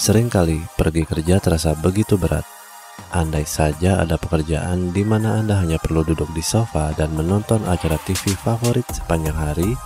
[0.00, 2.48] Seringkali pergi kerja terasa begitu berat.
[3.12, 8.00] Andai saja ada pekerjaan di mana Anda hanya perlu duduk di sofa dan menonton acara
[8.08, 9.76] TV favorit sepanjang hari,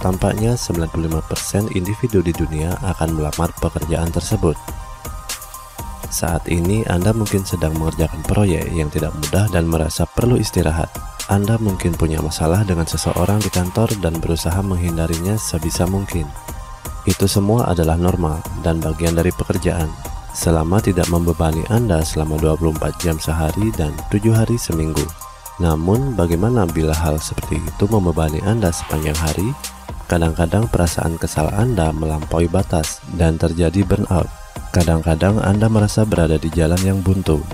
[0.00, 4.56] tampaknya 95% individu di dunia akan melamar pekerjaan tersebut.
[6.08, 10.88] Saat ini Anda mungkin sedang mengerjakan proyek yang tidak mudah dan merasa perlu istirahat.
[11.28, 16.24] Anda mungkin punya masalah dengan seseorang di kantor dan berusaha menghindarinya sebisa mungkin.
[17.02, 19.90] Itu semua adalah normal dan bagian dari pekerjaan,
[20.32, 25.02] selama tidak membebani Anda selama 24 jam sehari dan 7 hari seminggu.
[25.60, 29.48] Namun, bagaimana bila hal seperti itu membebani Anda sepanjang hari?
[30.08, 34.28] Kadang-kadang perasaan kesal Anda melampaui batas dan terjadi burnout.
[34.72, 37.44] Kadang-kadang Anda merasa berada di jalan yang buntu.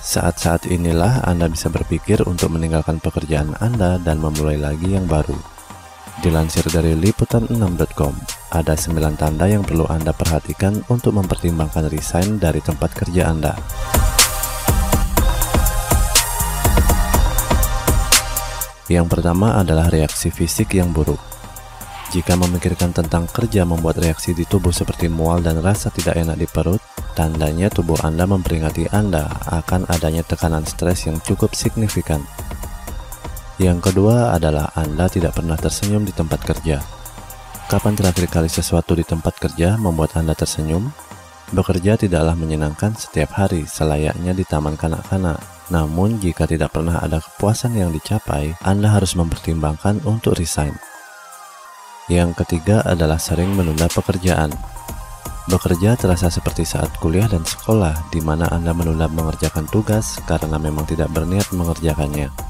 [0.00, 5.36] Saat-saat inilah Anda bisa berpikir untuk meninggalkan pekerjaan Anda dan memulai lagi yang baru.
[6.24, 8.14] Dilansir dari liputan6.com,
[8.50, 13.54] ada 9 tanda yang perlu Anda perhatikan untuk mempertimbangkan resign dari tempat kerja Anda.
[18.90, 21.22] Yang pertama adalah reaksi fisik yang buruk.
[22.10, 26.50] Jika memikirkan tentang kerja membuat reaksi di tubuh seperti mual dan rasa tidak enak di
[26.50, 26.82] perut,
[27.14, 32.18] tandanya tubuh Anda memperingati Anda akan adanya tekanan stres yang cukup signifikan.
[33.62, 36.99] Yang kedua adalah Anda tidak pernah tersenyum di tempat kerja.
[37.70, 40.90] Kapan terakhir kali sesuatu di tempat kerja membuat Anda tersenyum?
[41.54, 45.38] Bekerja tidaklah menyenangkan setiap hari selayaknya di taman kanak-kanak.
[45.70, 50.74] Namun, jika tidak pernah ada kepuasan yang dicapai, Anda harus mempertimbangkan untuk resign.
[52.10, 54.50] Yang ketiga adalah sering menunda pekerjaan.
[55.46, 60.90] Bekerja terasa seperti saat kuliah dan sekolah, di mana Anda menunda mengerjakan tugas karena memang
[60.90, 62.49] tidak berniat mengerjakannya.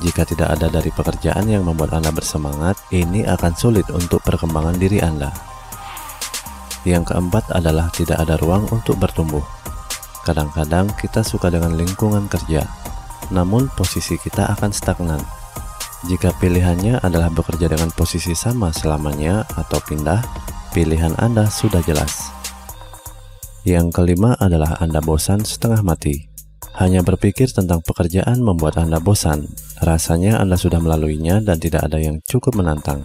[0.00, 4.96] Jika tidak ada dari pekerjaan yang membuat Anda bersemangat, ini akan sulit untuk perkembangan diri
[5.04, 5.28] Anda.
[6.88, 9.44] Yang keempat adalah tidak ada ruang untuk bertumbuh.
[10.24, 12.64] Kadang-kadang kita suka dengan lingkungan kerja,
[13.28, 15.20] namun posisi kita akan stagnan.
[16.08, 20.24] Jika pilihannya adalah bekerja dengan posisi sama selamanya atau pindah,
[20.72, 22.32] pilihan Anda sudah jelas.
[23.68, 26.29] Yang kelima adalah Anda bosan setengah mati.
[26.80, 29.52] Hanya berpikir tentang pekerjaan membuat Anda bosan.
[29.84, 33.04] Rasanya Anda sudah melaluinya dan tidak ada yang cukup menantang.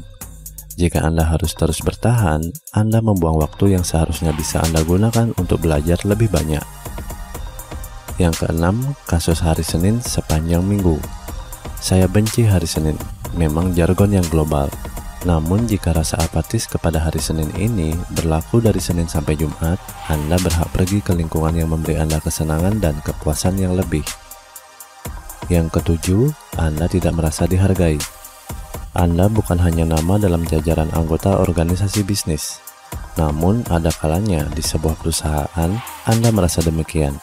[0.80, 6.00] Jika Anda harus terus bertahan, Anda membuang waktu yang seharusnya bisa Anda gunakan untuk belajar
[6.08, 6.64] lebih banyak.
[8.16, 10.96] Yang keenam, kasus hari Senin sepanjang minggu.
[11.84, 12.96] Saya benci hari Senin,
[13.36, 14.72] memang jargon yang global,
[15.26, 20.70] namun jika rasa apatis kepada hari Senin ini berlaku dari Senin sampai Jumat, Anda berhak
[20.70, 24.06] pergi ke lingkungan yang memberi Anda kesenangan dan kepuasan yang lebih.
[25.50, 26.30] Yang ketujuh,
[26.62, 27.98] Anda tidak merasa dihargai.
[28.94, 32.62] Anda bukan hanya nama dalam jajaran anggota organisasi bisnis,
[33.18, 35.72] namun ada kalanya di sebuah perusahaan
[36.06, 37.18] Anda merasa demikian.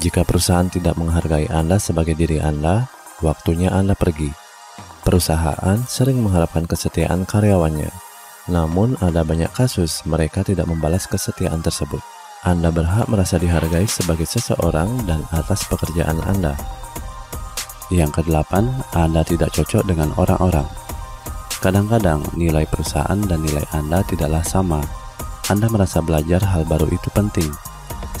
[0.00, 2.88] Jika perusahaan tidak menghargai Anda sebagai diri Anda,
[3.20, 4.47] waktunya Anda pergi.
[5.08, 7.88] Perusahaan sering mengharapkan kesetiaan karyawannya,
[8.52, 12.04] namun ada banyak kasus mereka tidak membalas kesetiaan tersebut.
[12.44, 16.52] Anda berhak merasa dihargai sebagai seseorang dan atas pekerjaan Anda.
[17.88, 20.68] Yang kedelapan, Anda tidak cocok dengan orang-orang.
[21.64, 24.84] Kadang-kadang nilai perusahaan dan nilai Anda tidaklah sama.
[25.48, 27.48] Anda merasa belajar hal baru itu penting,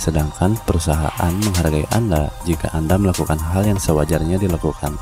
[0.00, 4.96] sedangkan perusahaan menghargai Anda jika Anda melakukan hal yang sewajarnya dilakukan.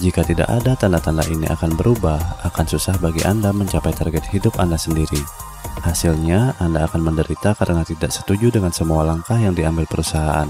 [0.00, 2.16] Jika tidak ada tanda-tanda ini akan berubah,
[2.48, 5.20] akan susah bagi Anda mencapai target hidup Anda sendiri.
[5.84, 10.48] Hasilnya, Anda akan menderita karena tidak setuju dengan semua langkah yang diambil perusahaan.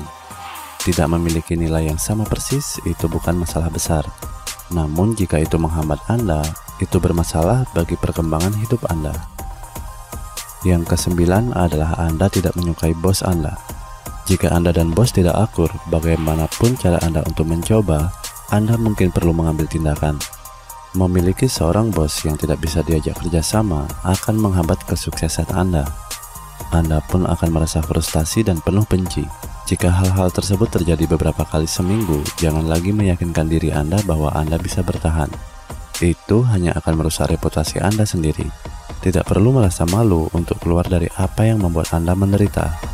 [0.83, 4.07] Tidak memiliki nilai yang sama persis itu bukan masalah besar.
[4.71, 6.43] Namun jika itu menghambat Anda,
[6.79, 9.15] itu bermasalah bagi perkembangan hidup Anda.
[10.63, 13.59] Yang kesembilan adalah Anda tidak menyukai bos Anda.
[14.31, 18.15] Jika Anda dan bos tidak akur, bagaimanapun cara Anda untuk mencoba,
[18.53, 20.21] anda mungkin perlu mengambil tindakan.
[20.93, 25.89] Memiliki seorang bos yang tidak bisa diajak kerjasama akan menghambat kesuksesan Anda.
[26.69, 29.25] Anda pun akan merasa frustasi dan penuh benci.
[29.65, 34.85] Jika hal-hal tersebut terjadi beberapa kali seminggu, jangan lagi meyakinkan diri Anda bahwa Anda bisa
[34.85, 35.33] bertahan.
[36.05, 38.53] Itu hanya akan merusak reputasi Anda sendiri.
[39.01, 42.92] Tidak perlu merasa malu untuk keluar dari apa yang membuat Anda menderita.